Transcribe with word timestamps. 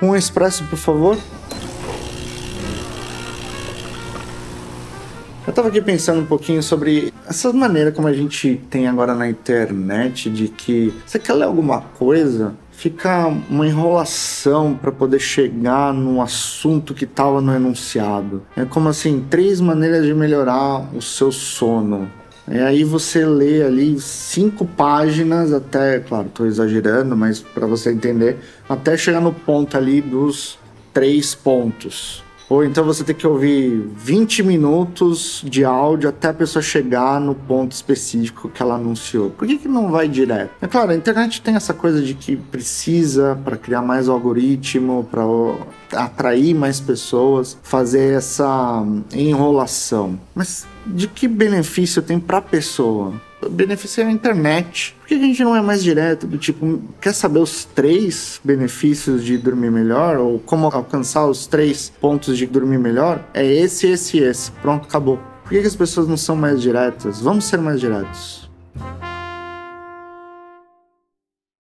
Um 0.00 0.14
expresso, 0.14 0.64
por 0.64 0.78
favor. 0.78 1.18
Eu 5.46 5.52
tava 5.52 5.68
aqui 5.68 5.80
pensando 5.80 6.20
um 6.20 6.26
pouquinho 6.26 6.62
sobre 6.62 7.12
essa 7.26 7.52
maneira 7.52 7.90
como 7.90 8.06
a 8.06 8.12
gente 8.12 8.60
tem 8.70 8.86
agora 8.86 9.14
na 9.14 9.28
internet 9.28 10.30
de 10.30 10.46
que 10.48 10.92
você 11.06 11.18
quer 11.18 11.32
ler 11.32 11.44
alguma 11.44 11.80
coisa, 11.80 12.54
fica 12.70 13.26
uma 13.50 13.66
enrolação 13.66 14.74
para 14.74 14.92
poder 14.92 15.18
chegar 15.18 15.92
no 15.92 16.22
assunto 16.22 16.94
que 16.94 17.04
estava 17.04 17.40
no 17.40 17.52
enunciado. 17.52 18.42
É 18.56 18.64
como 18.64 18.88
assim, 18.88 19.26
três 19.28 19.60
maneiras 19.60 20.04
de 20.04 20.14
melhorar 20.14 20.94
o 20.94 21.02
seu 21.02 21.32
sono. 21.32 22.08
E 22.50 22.58
aí 22.58 22.82
você 22.82 23.26
lê 23.26 23.62
ali 23.62 24.00
cinco 24.00 24.64
páginas 24.64 25.52
até, 25.52 25.98
claro, 26.00 26.28
estou 26.28 26.46
exagerando, 26.46 27.16
mas 27.16 27.40
para 27.40 27.66
você 27.66 27.92
entender, 27.92 28.38
até 28.68 28.96
chegar 28.96 29.20
no 29.20 29.32
ponto 29.32 29.76
ali 29.76 30.00
dos 30.00 30.58
três 30.92 31.34
pontos. 31.34 32.24
Ou 32.48 32.64
então 32.64 32.84
você 32.84 33.04
tem 33.04 33.14
que 33.14 33.26
ouvir 33.26 33.88
20 33.96 34.42
minutos 34.42 35.42
de 35.44 35.64
áudio 35.64 36.08
até 36.08 36.28
a 36.28 36.34
pessoa 36.34 36.62
chegar 36.62 37.20
no 37.20 37.34
ponto 37.34 37.72
específico 37.72 38.48
que 38.48 38.62
ela 38.62 38.76
anunciou. 38.76 39.30
Por 39.30 39.46
que, 39.46 39.58
que 39.58 39.68
não 39.68 39.90
vai 39.90 40.08
direto? 40.08 40.50
É 40.60 40.66
claro, 40.66 40.92
a 40.92 40.94
internet 40.94 41.42
tem 41.42 41.54
essa 41.54 41.74
coisa 41.74 42.00
de 42.00 42.14
que 42.14 42.36
precisa 42.36 43.38
para 43.44 43.56
criar 43.56 43.82
mais 43.82 44.08
algoritmo, 44.08 45.06
para 45.10 45.22
atrair 45.92 46.54
mais 46.54 46.80
pessoas, 46.80 47.58
fazer 47.62 48.14
essa 48.14 48.82
enrolação. 49.12 50.18
Mas 50.34 50.66
de 50.86 51.06
que 51.06 51.28
benefício 51.28 52.00
tem 52.00 52.18
para 52.18 52.38
a 52.38 52.42
pessoa? 52.42 53.12
Beneficia 53.50 54.06
a 54.06 54.10
internet. 54.10 54.96
Por 55.00 55.08
que 55.08 55.14
a 55.14 55.18
gente 55.18 55.42
não 55.44 55.54
é 55.54 55.60
mais 55.60 55.82
direto? 55.82 56.26
Do 56.26 56.38
tipo, 56.38 56.82
quer 57.00 57.12
saber 57.12 57.38
os 57.38 57.64
três 57.64 58.40
benefícios 58.42 59.24
de 59.24 59.38
dormir 59.38 59.70
melhor? 59.70 60.16
Ou 60.16 60.38
como 60.40 60.66
alcançar 60.66 61.26
os 61.26 61.46
três 61.46 61.92
pontos 62.00 62.36
de 62.36 62.46
dormir 62.46 62.78
melhor? 62.78 63.24
É 63.32 63.44
esse, 63.44 63.86
esse 63.86 64.18
e 64.18 64.24
esse. 64.24 64.50
Pronto, 64.52 64.86
acabou. 64.86 65.18
Por 65.42 65.50
que, 65.50 65.60
que 65.60 65.66
as 65.66 65.76
pessoas 65.76 66.06
não 66.06 66.16
são 66.16 66.36
mais 66.36 66.60
diretas? 66.60 67.20
Vamos 67.20 67.44
ser 67.44 67.58
mais 67.58 67.80
diretos. 67.80 68.48